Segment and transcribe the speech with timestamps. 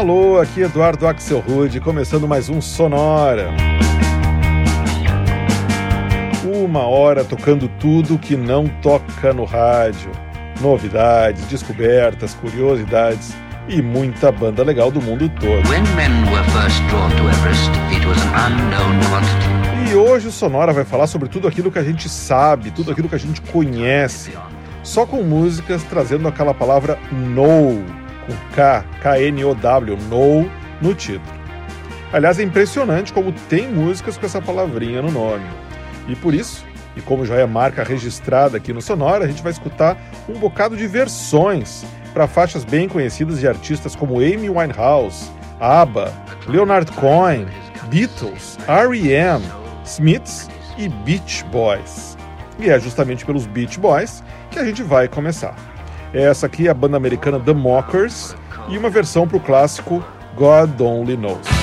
[0.00, 3.50] Alô, aqui Eduardo Axel Rude, começando mais um Sonora.
[6.42, 10.10] Uma hora tocando tudo que não toca no rádio.
[10.58, 13.34] Novidades, descobertas, curiosidades
[13.68, 15.68] e muita banda legal do mundo todo.
[19.86, 23.06] E hoje o Sonora vai falar sobre tudo aquilo que a gente sabe, tudo aquilo
[23.06, 24.32] que a gente conhece,
[24.82, 27.84] só com músicas trazendo aquela palavra know,
[28.30, 30.48] com K, K-N-O-W, know,
[30.80, 31.40] no título.
[32.12, 35.46] Aliás, é impressionante como tem músicas com essa palavrinha no nome.
[36.08, 36.64] E por isso,
[36.96, 39.96] e como já é marca registrada aqui no Sonora, a gente vai escutar
[40.28, 46.12] um bocado de versões para faixas bem conhecidas de artistas como Amy Winehouse, ABBA,
[46.48, 47.46] Leonard Cohen,
[47.88, 49.44] Beatles, R.E.M.,
[49.84, 52.16] Smiths e Beach Boys.
[52.58, 55.69] E é justamente pelos Beach Boys que a gente vai começar.
[56.12, 58.34] Essa aqui é a banda americana The Mockers
[58.68, 60.02] e uma versão para o clássico
[60.36, 61.59] God Only Knows.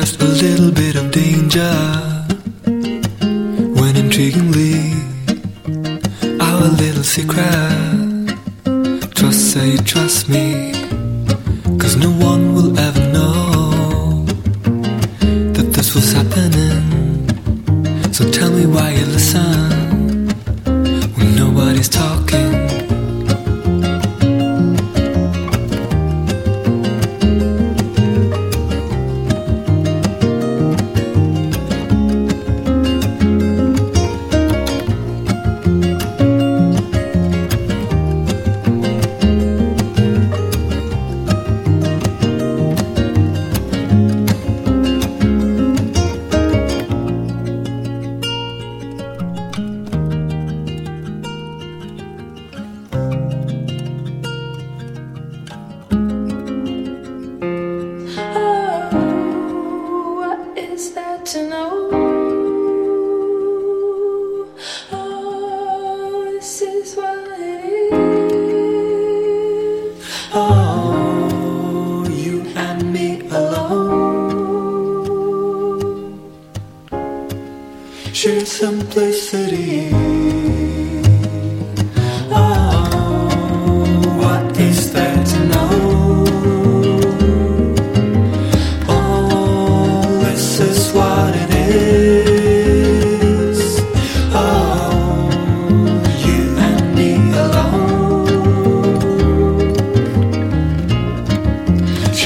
[0.00, 1.74] just a little bit of danger
[3.78, 4.76] when intriguingly
[6.38, 8.36] our little secret.
[9.14, 10.55] Trust say, trust me.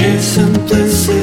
[0.01, 1.20] noche santo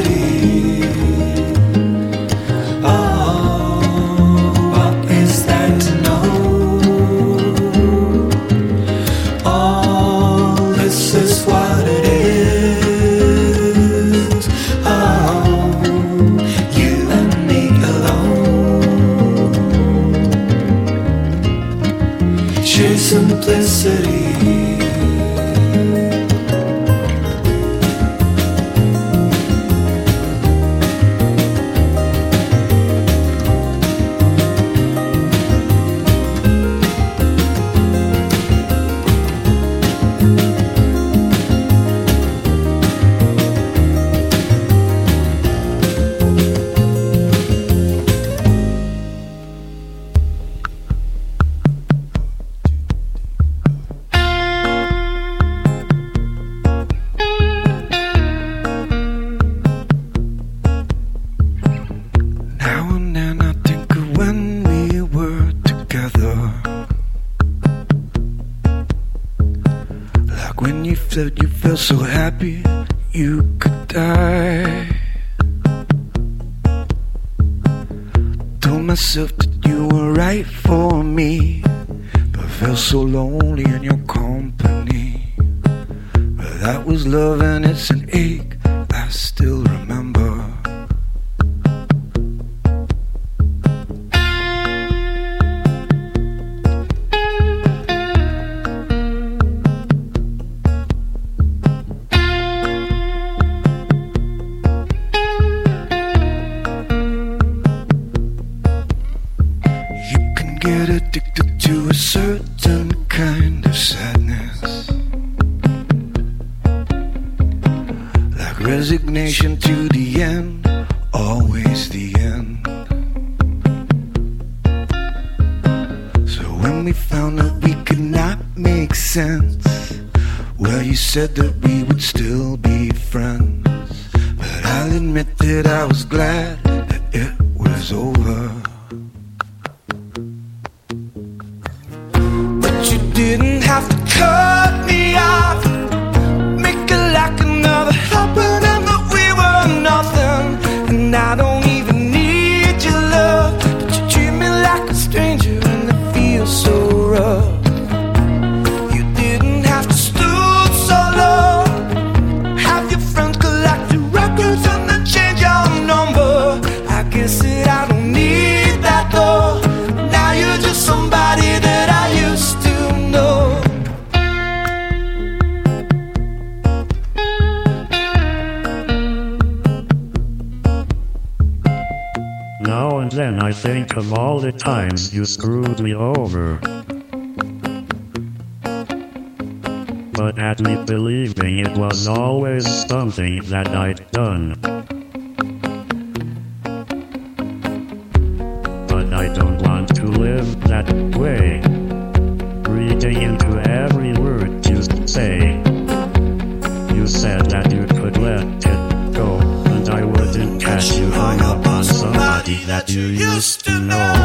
[212.56, 214.17] that you used to know.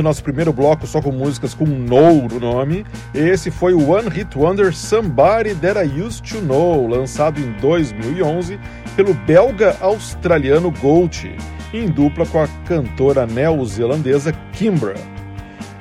[0.00, 4.08] Fechando nosso primeiro bloco só com músicas com No no nome, esse foi o One
[4.08, 8.58] Hit Wonder Somebody That I Used to Know, lançado em 2011
[8.96, 11.36] pelo belga-australiano Gold,
[11.72, 14.94] em dupla com a cantora neozelandesa Kimbra.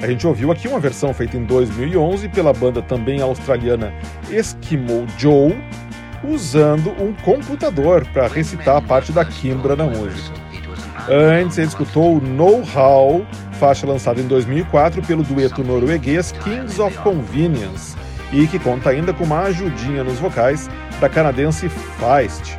[0.01, 3.93] A gente ouviu aqui uma versão feita em 2011 pela banda também australiana
[4.29, 5.57] Eskimo Joe,
[6.23, 10.37] usando um computador para recitar a parte da Kimbra na música.
[11.09, 13.25] Antes, ele escutou Know How,
[13.59, 17.95] faixa lançada em 2004 pelo dueto norueguês Kings of Convenience,
[18.31, 20.69] e que conta ainda com uma ajudinha nos vocais
[21.01, 22.57] da canadense Feist.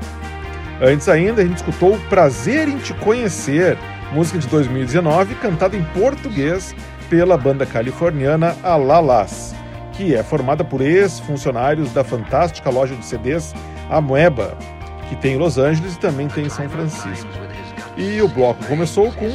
[0.82, 3.78] Antes ainda, a gente escutou Prazer em Te Conhecer,
[4.12, 6.74] música de 2019, cantada em português
[7.08, 9.54] pela banda californiana Alalas,
[9.92, 13.54] que é formada por ex-funcionários da fantástica loja de CDs
[13.88, 14.56] Amoeba,
[15.08, 17.30] que tem em Los Angeles e também tem em São Francisco.
[17.96, 19.30] E o bloco começou com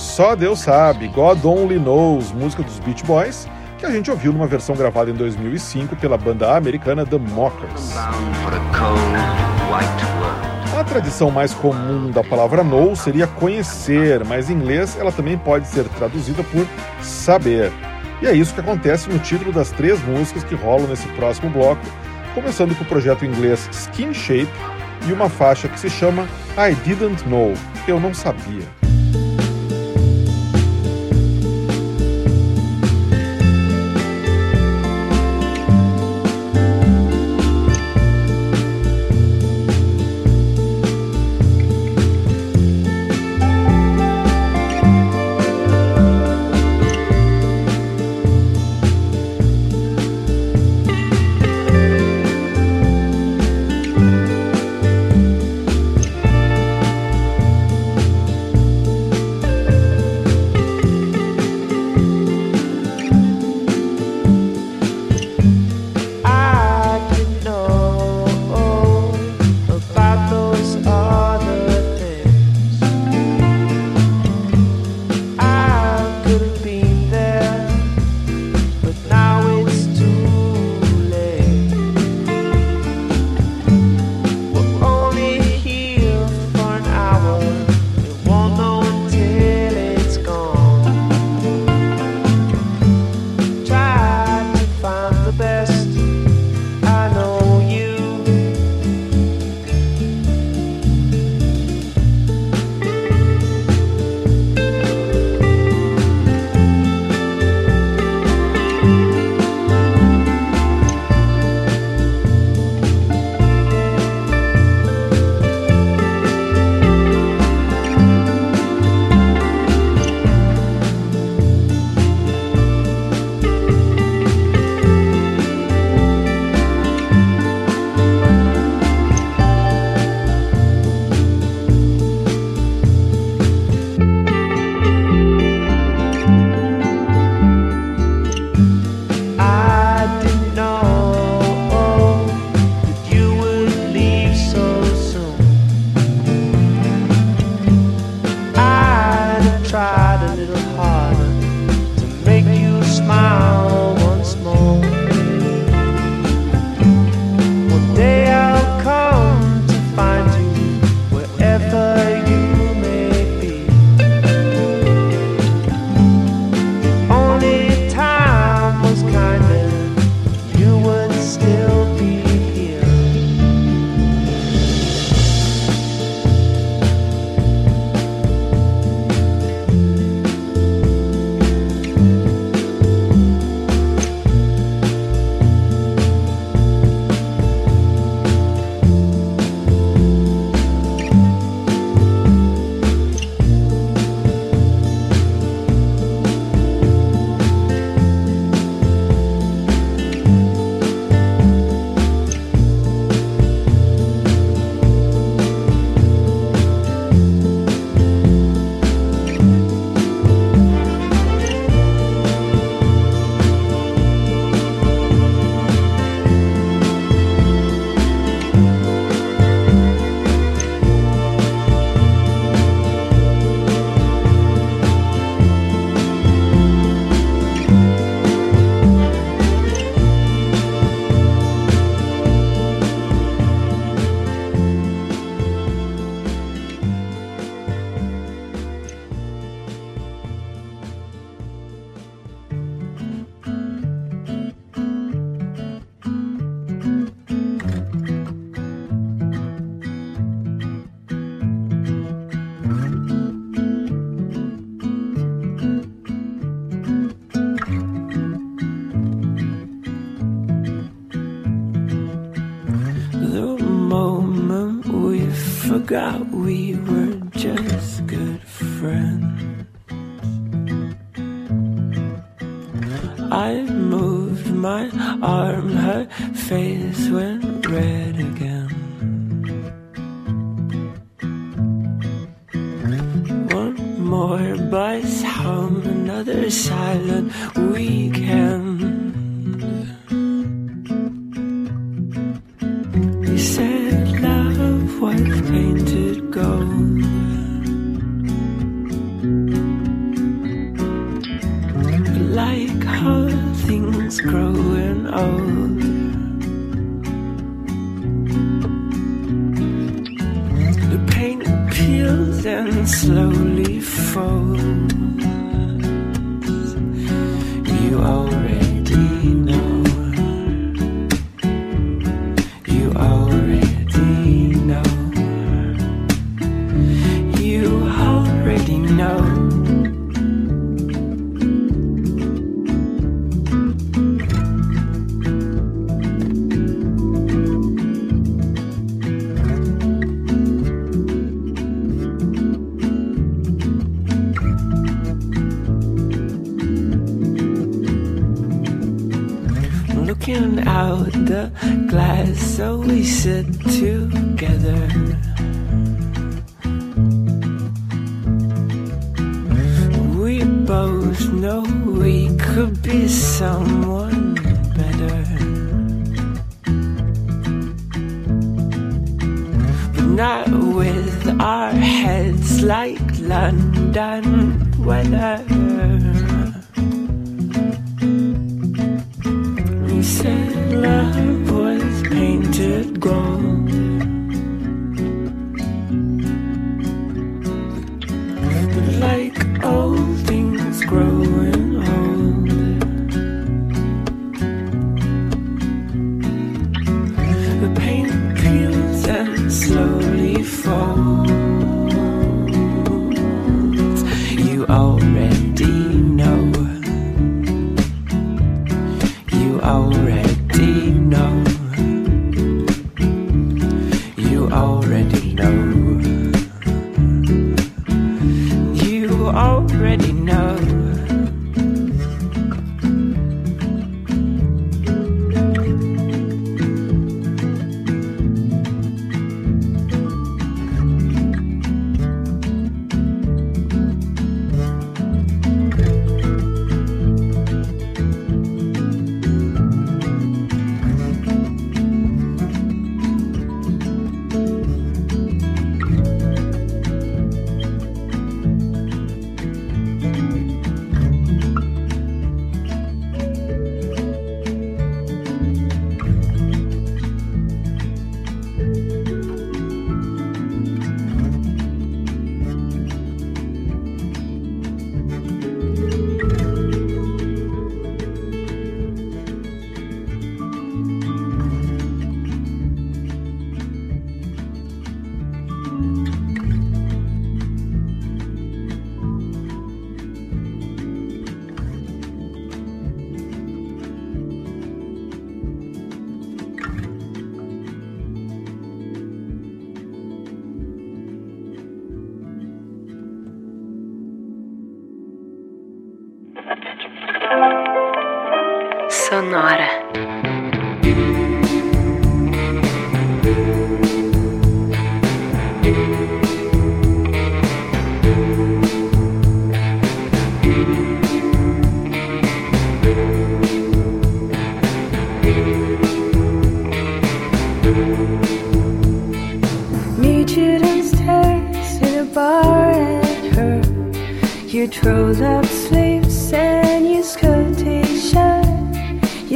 [0.00, 4.46] Só Deus Sabe, God Only Knows, música dos Beach Boys, que a gente ouviu numa
[4.46, 7.94] versão gravada em 2005 pela banda americana The Mockers.
[10.74, 15.66] A tradição mais comum da palavra know seria conhecer, mas em inglês ela também pode
[15.66, 16.66] ser traduzida por
[17.02, 17.70] saber.
[18.22, 21.82] E é isso que acontece no título das três músicas que rolam nesse próximo bloco,
[22.34, 24.50] começando com o projeto inglês Skin Shape
[25.06, 26.26] e uma faixa que se chama
[26.56, 27.52] I Didn't Know,
[27.86, 28.79] eu não sabia.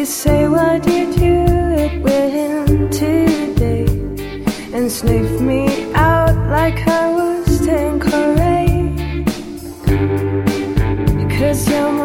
[0.04, 1.44] say, why did you
[1.82, 3.86] it with today?
[4.72, 7.98] And sniff me out like I was ten
[11.38, 12.03] Cause you're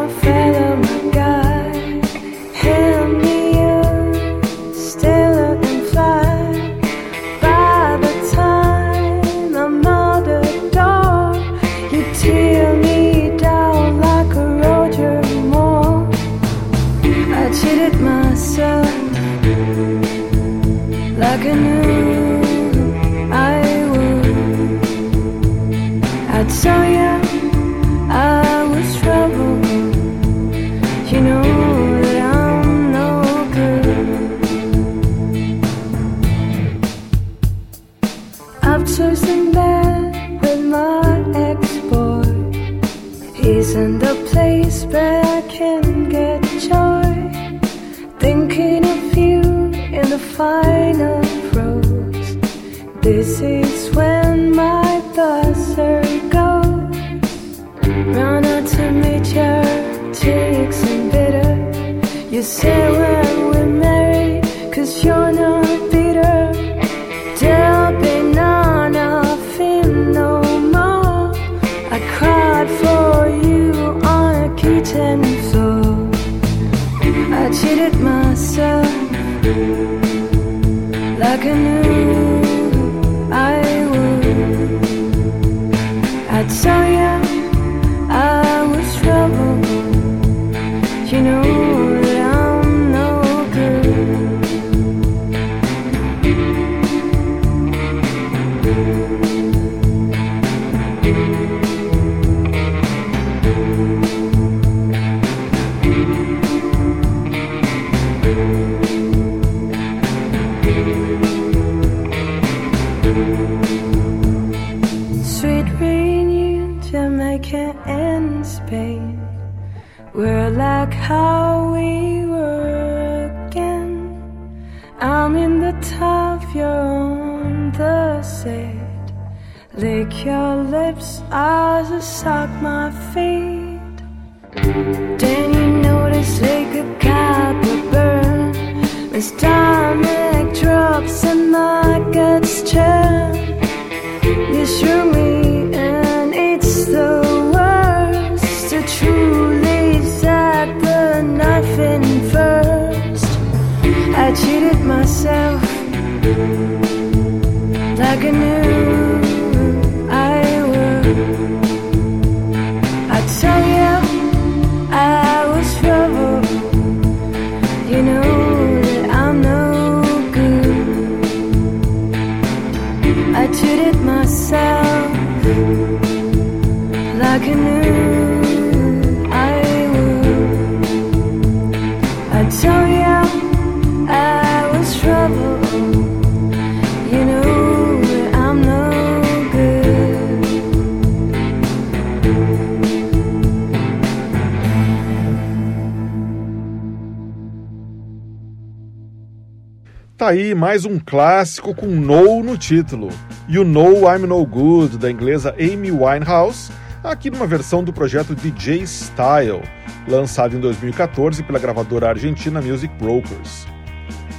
[200.20, 203.08] Tá aí mais um clássico com No no título.
[203.48, 206.70] You Know I'm No Good, da inglesa Amy Winehouse,
[207.02, 209.62] aqui numa versão do projeto DJ Style,
[210.06, 213.66] lançado em 2014 pela gravadora argentina Music Brokers.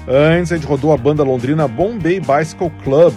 [0.08, 3.16] Antes a gente rodou a banda londrina Bombay Bicycle Club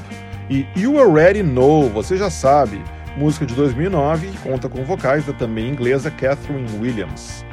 [0.49, 2.81] e You Already Know, você já sabe,
[3.15, 7.45] música de 2009 que conta com vocais da também inglesa Catherine Williams.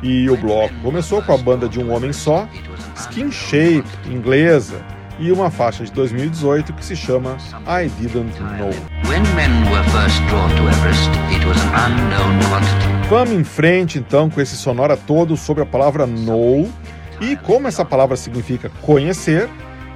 [0.00, 2.48] E o bloco começou com a banda de um homem só,
[2.94, 4.84] Skin Shape, inglesa,
[5.18, 8.70] e uma faixa de 2018 que se chama I Didn't Know.
[13.08, 16.70] Vamos em frente então com esse sonora todo sobre a palavra know
[17.20, 19.48] e como essa palavra significa conhecer.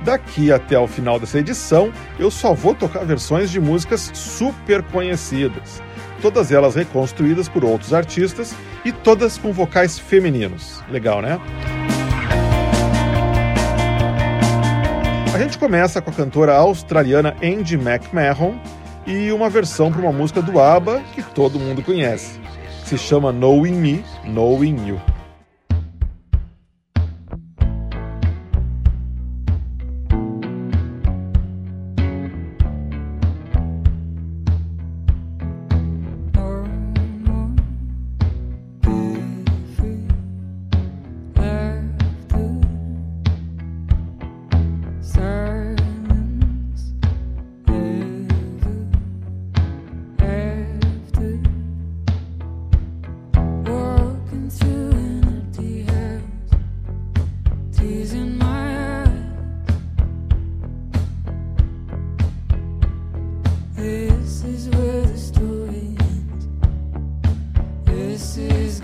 [0.04, 5.82] Daqui até o final dessa edição, eu só vou tocar versões de músicas super conhecidas,
[6.22, 10.84] todas elas reconstruídas por outros artistas e todas com vocais femininos.
[10.88, 11.40] Legal, né?
[15.38, 18.56] A gente começa com a cantora australiana Andy McMahon
[19.06, 22.40] e uma versão para uma música do ABBA que todo mundo conhece.
[22.84, 25.00] Se chama Knowing Me, Knowing You.
[64.40, 66.46] This is where the story ends.
[67.86, 68.80] This is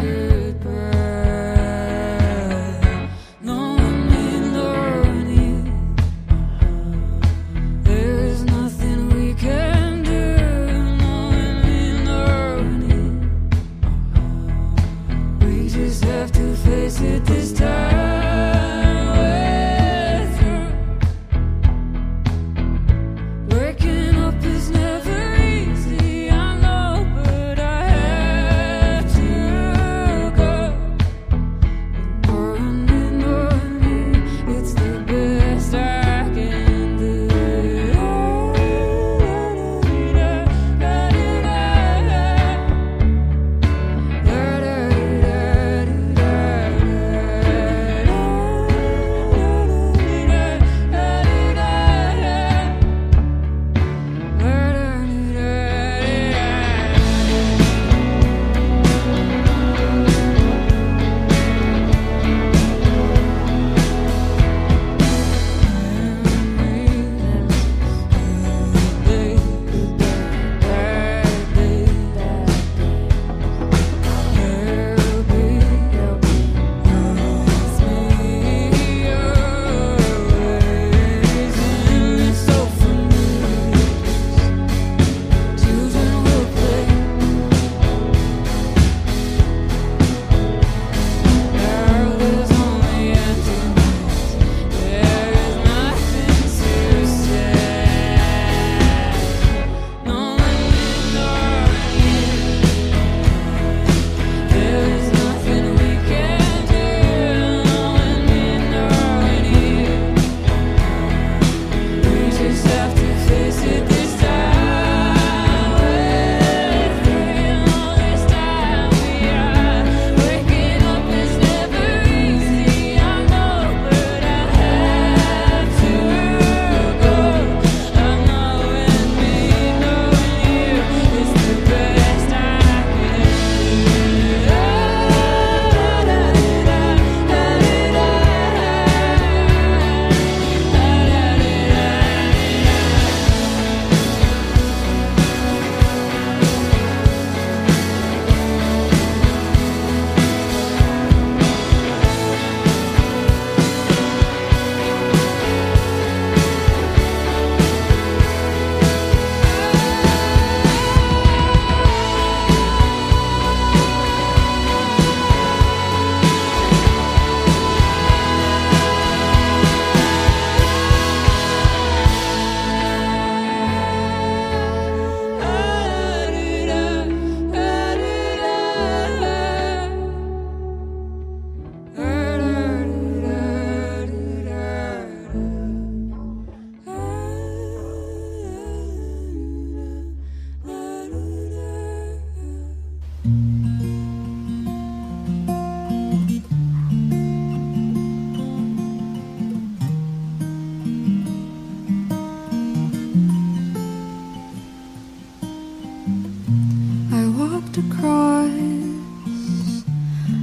[207.75, 208.49] to cross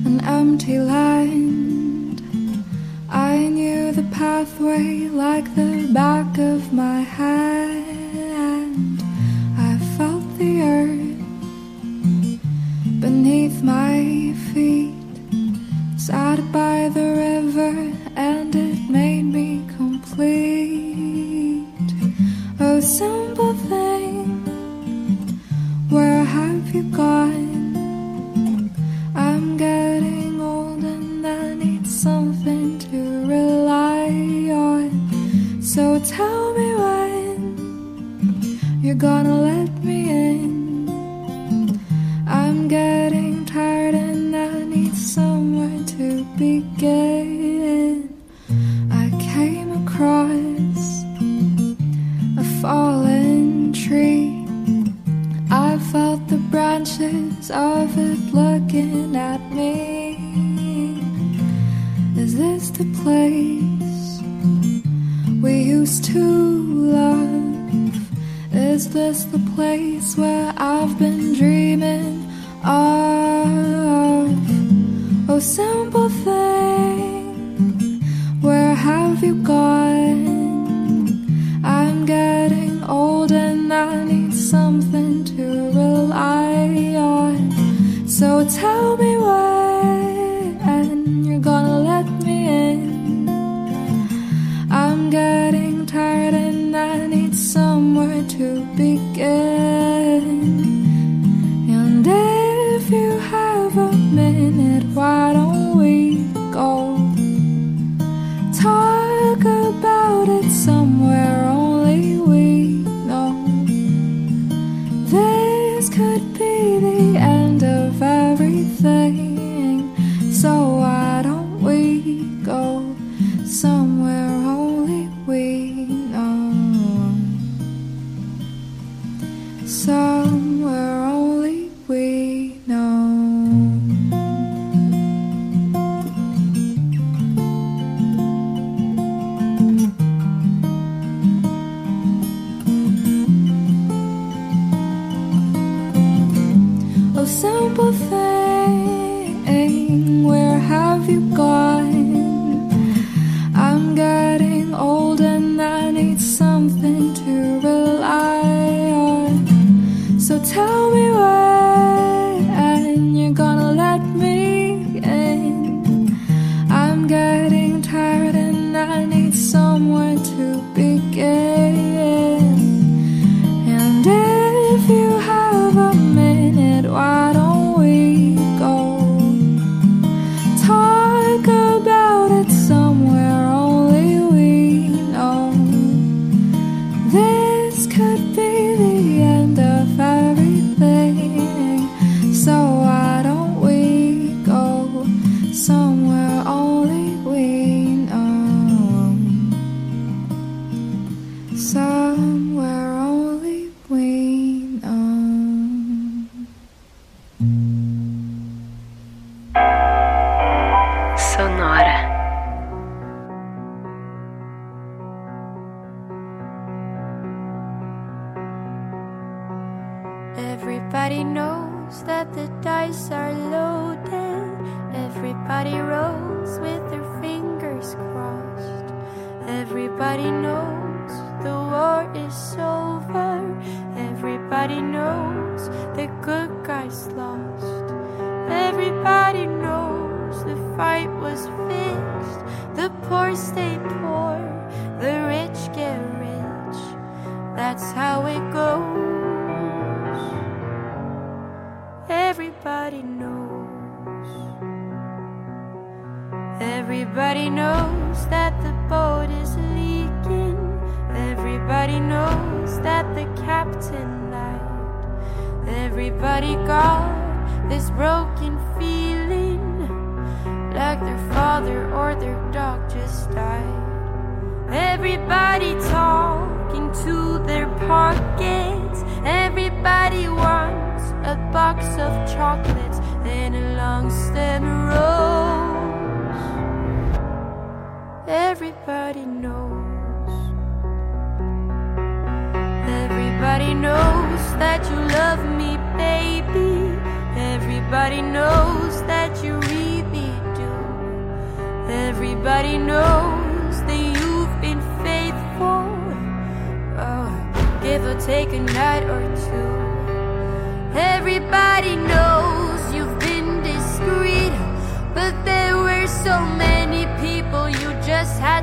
[0.05, 2.21] an empty land.
[3.09, 6.30] I knew the pathway like the back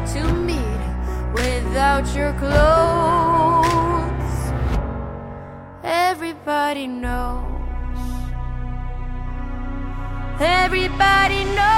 [0.07, 0.82] to meet
[1.34, 3.68] without your clothes.
[5.82, 7.44] Everybody knows.
[10.40, 11.68] Everybody knows.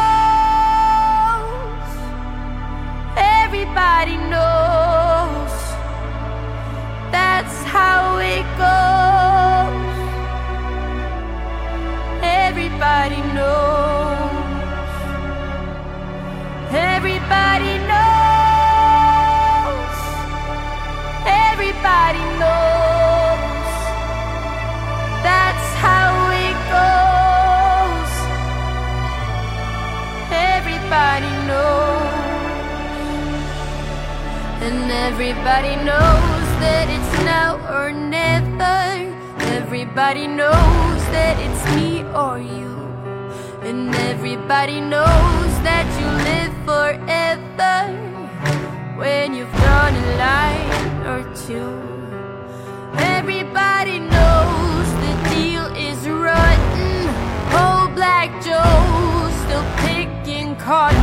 [3.16, 5.52] Everybody knows.
[7.10, 9.96] That's how it goes.
[12.22, 13.89] Everybody knows.
[34.90, 38.80] Everybody knows that it's now or never.
[39.54, 42.74] Everybody knows that it's me or you.
[43.62, 47.78] And everybody knows that you live forever
[48.98, 51.70] when you've done a line or two.
[52.98, 57.06] Everybody knows the deal is rotten.
[57.62, 60.98] Old Black Joe's still picking cotton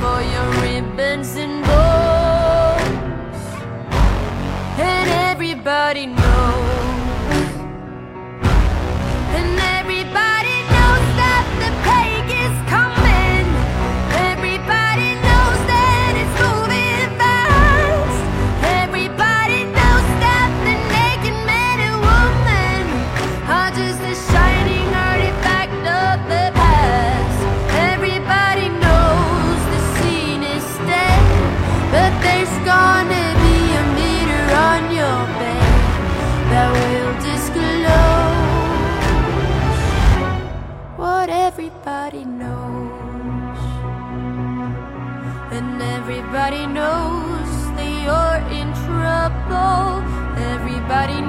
[0.00, 1.87] for your ribbons and bows.
[4.80, 6.87] And everybody knows.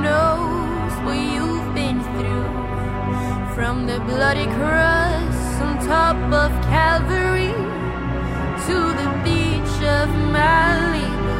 [0.01, 2.51] Knows what you've been through.
[3.55, 7.53] From the bloody cross on top of Calvary
[8.67, 11.39] to the beach of Malibu.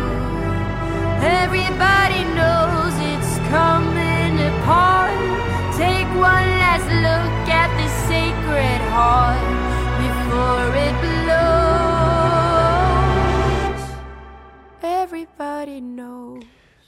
[1.42, 5.20] Everybody knows it's coming apart.
[5.78, 9.48] Take one last look at the sacred heart
[10.04, 11.50] before it blows.
[14.84, 16.09] Everybody knows.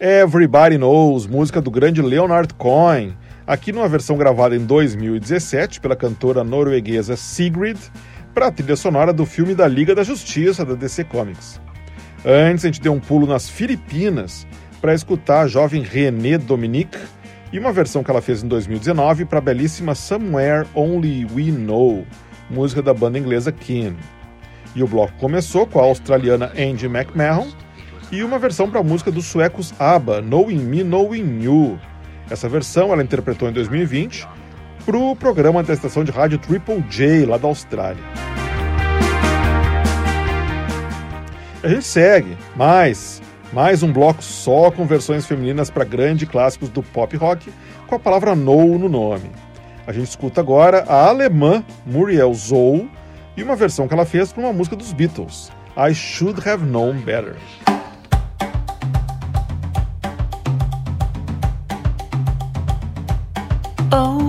[0.04, 6.43] Everybody Knows, música do grande Leonard Cohen, aqui numa versão gravada em 2017 pela cantora
[6.43, 7.78] norueguesa Sigrid,
[8.34, 11.62] para a trilha sonora do filme da Liga da Justiça da DC Comics.
[12.26, 14.47] Antes, a gente deu um pulo nas Filipinas
[14.82, 16.97] para escutar a jovem René Dominique
[17.54, 22.08] e uma versão que ela fez em 2019 para a belíssima Somewhere Only We Know,
[22.49, 23.95] música da banda inglesa Keen.
[24.76, 27.49] E o bloco começou com a australiana Angie McMahon
[28.12, 31.80] e uma versão para a música dos suecos ABBA, Knowing Me, Knowing You.
[32.30, 34.28] Essa versão ela interpretou em 2020
[34.86, 38.03] para o programa da estação de rádio Triple J, lá da Austrália.
[41.64, 43.22] A gente segue, mais,
[43.53, 47.51] mais um bloco só com versões femininas para grandes clássicos do pop rock,
[47.88, 49.32] com a palavra no no nome.
[49.88, 52.89] A gente escuta agora a alemã Muriel Zoll
[53.38, 56.95] e uma versão que ela fez para uma música dos Beatles, I Should Have Known
[57.01, 57.36] Better.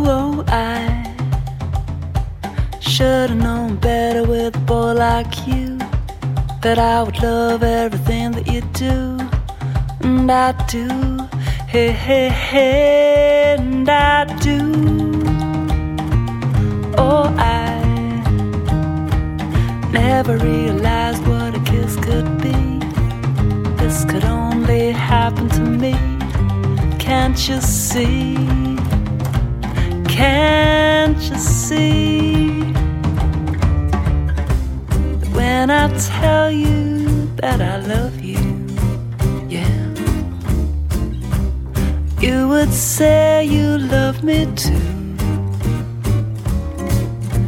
[0.04, 1.14] Oh, I
[2.80, 5.78] should have known better with a boy like you.
[6.62, 9.18] That I would love everything that you do.
[10.00, 10.88] And I do.
[11.68, 15.22] Hey, hey, hey, and I do.
[16.98, 17.80] Oh, I
[19.92, 22.80] never realized what a kiss could be.
[23.76, 25.94] This could only happen to me.
[26.98, 28.71] Can't you see?
[30.12, 32.60] Can't you see
[35.20, 38.44] that when I tell you that I love you,
[39.48, 39.86] yeah,
[42.20, 44.90] you would say you love me too.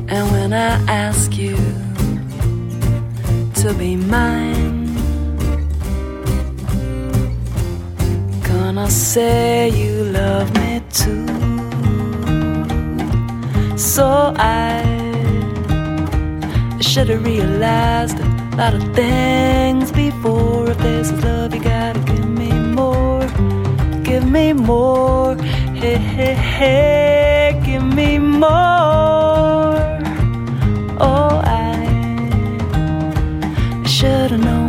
[0.08, 1.56] And when I ask you
[3.60, 4.86] to be mine,
[8.42, 11.33] gonna say you love me too.
[13.94, 14.82] So I
[16.80, 20.68] should have realized a lot of things before.
[20.70, 23.24] If this is love, you gotta give me more.
[24.02, 25.36] Give me more.
[25.80, 28.50] Hey, hey, hey, give me more.
[30.98, 31.86] Oh, I
[33.86, 34.63] should have known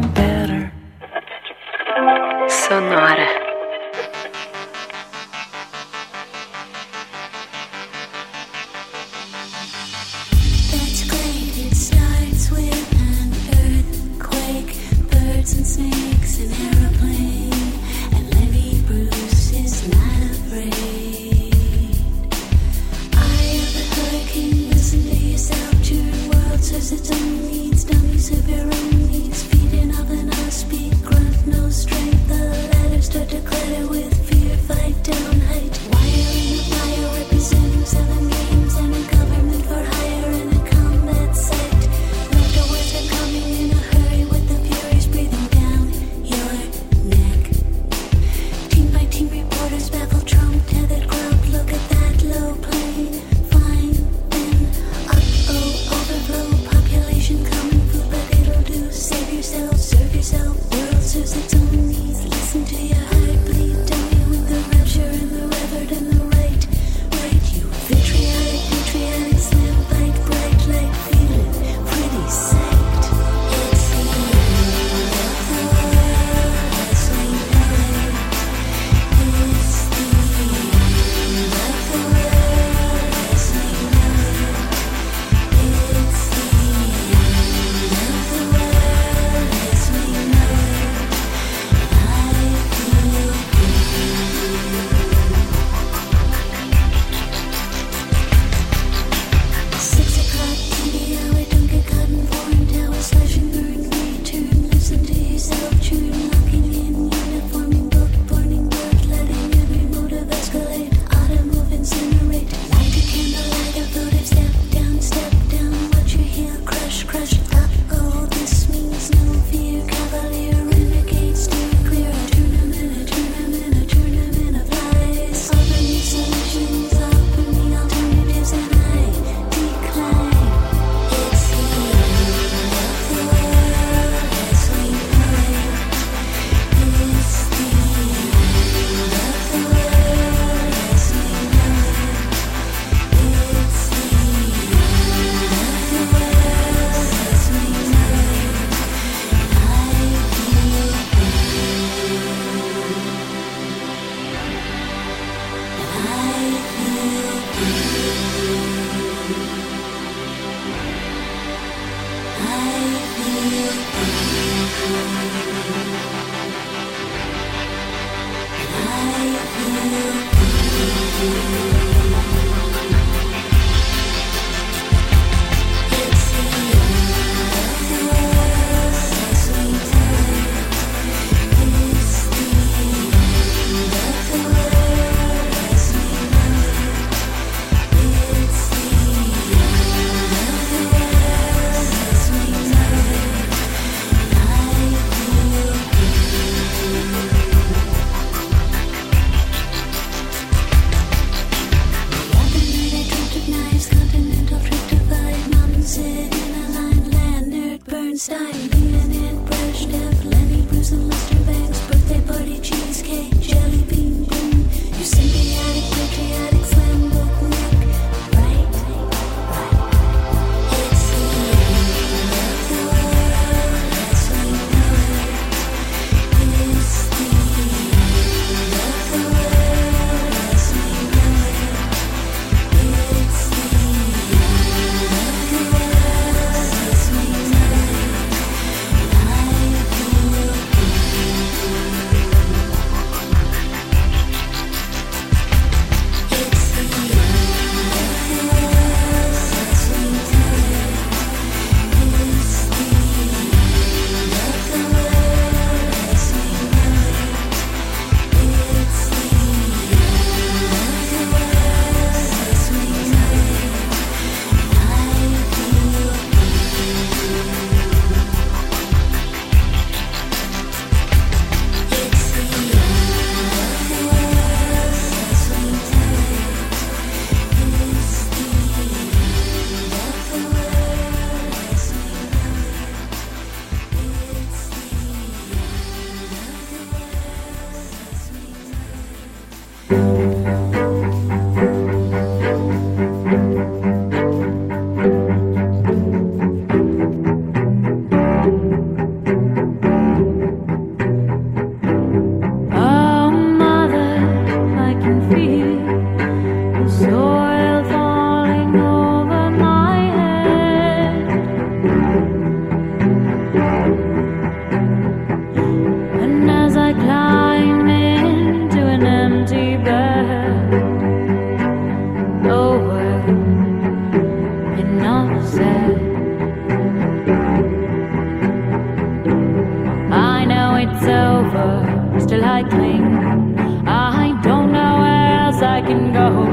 [336.17, 336.44] Oh.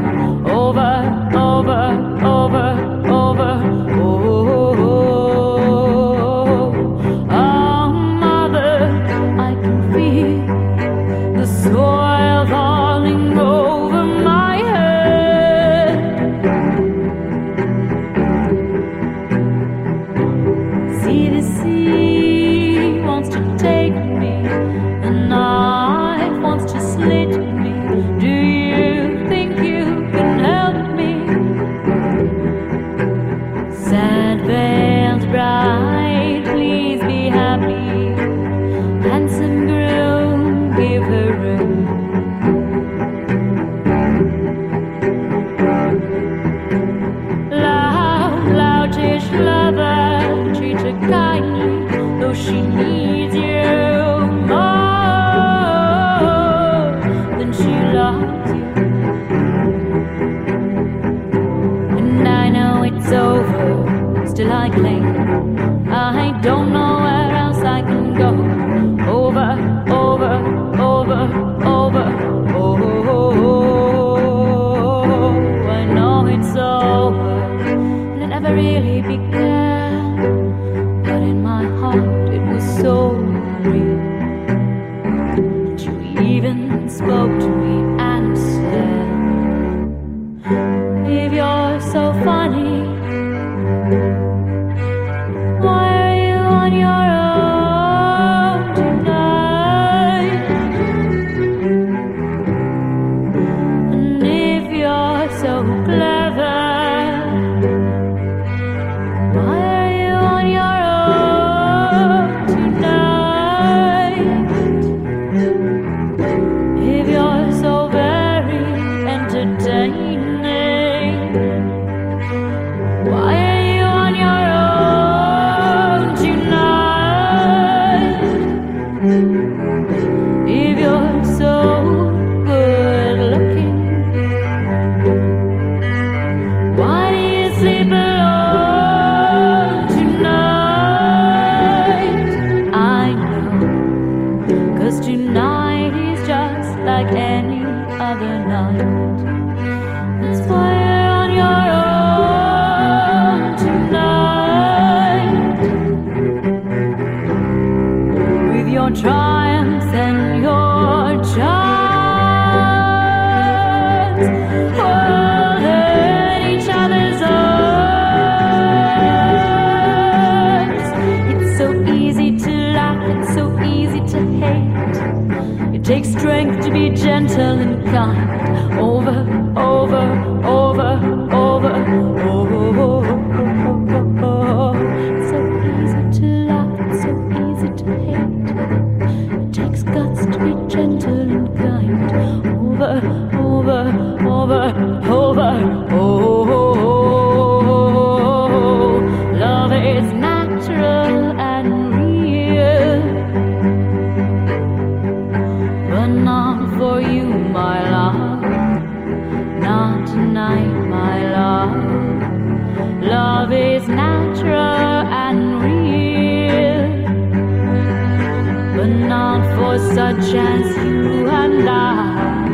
[219.72, 222.44] for such as you and I,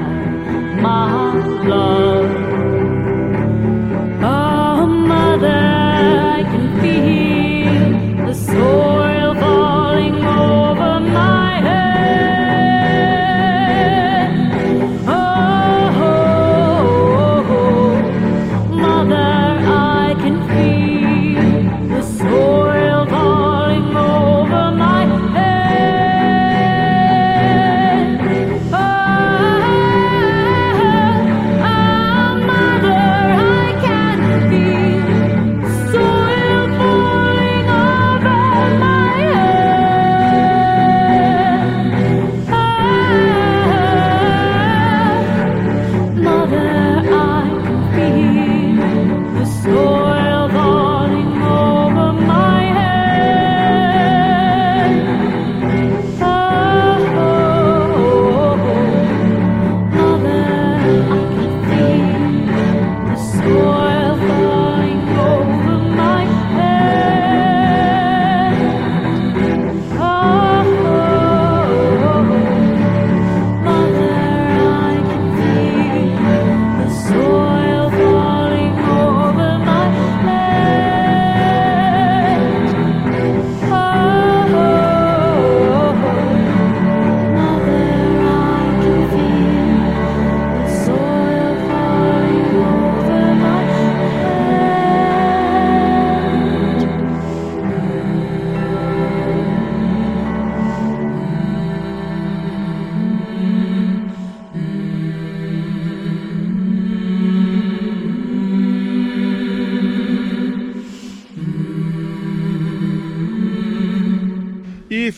[0.81, 1.35] my
[1.67, 2.31] love.
[4.23, 5.63] Oh, mother,
[6.37, 8.98] I can feel the soul.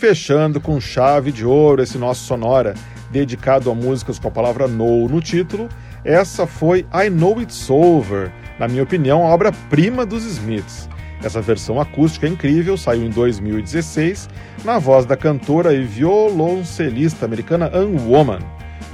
[0.01, 2.73] Fechando com chave de ouro esse nosso sonora
[3.11, 5.69] dedicado a músicas com a palavra no no título,
[6.03, 10.89] essa foi I Know It's Over, na minha opinião, a obra-prima dos Smiths.
[11.23, 14.27] Essa versão acústica incrível saiu em 2016
[14.65, 18.39] na voz da cantora e violoncelista americana Ann Woman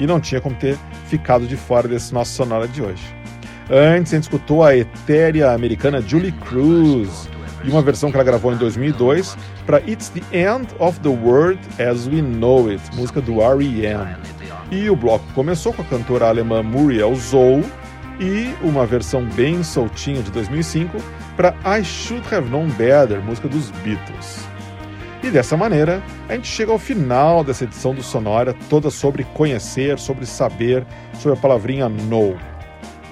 [0.01, 0.77] e não tinha como ter
[1.07, 3.15] ficado de fora desse nosso sonora de hoje.
[3.71, 7.29] Antes, a gente escutou a etérea americana Julie Cruz
[7.65, 9.37] e uma versão que ela gravou em 2002
[9.67, 14.17] para It's the End of the World as We Know It, música do R.E.M.
[14.71, 17.63] E o bloco começou com a cantora alemã Muriel Zoll
[18.21, 20.97] e uma versão bem soltinha de 2005
[21.37, 24.47] para I Should Have Known Better, música dos Beatles.
[25.23, 29.99] E dessa maneira, a gente chega ao final dessa edição do Sonora, toda sobre conhecer,
[29.99, 32.37] sobre saber, sobre a palavrinha know.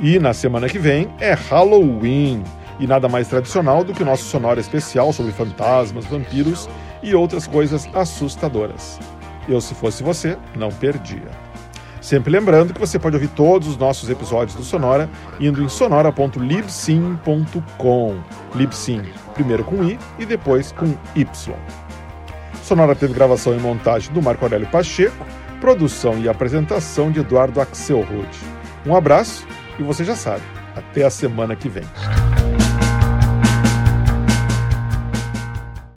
[0.01, 2.43] E na semana que vem é Halloween,
[2.79, 6.68] e nada mais tradicional do que o nosso Sonora especial sobre fantasmas, vampiros
[7.03, 8.99] e outras coisas assustadoras.
[9.49, 11.31] Eu, se fosse você, não perdia.
[12.01, 15.09] Sempre lembrando que você pode ouvir todos os nossos episódios do Sonora
[15.41, 18.16] indo em sonora.libsim.com.
[18.55, 19.01] Libsim,
[19.33, 21.57] primeiro com I e depois com Y.
[22.62, 25.25] Sonora teve gravação e montagem do Marco Aurélio Pacheco,
[25.61, 28.29] produção e apresentação de Eduardo Axelrod.
[28.85, 29.47] Um abraço
[29.79, 30.43] e você já sabe,
[30.77, 31.85] até a semana que vem.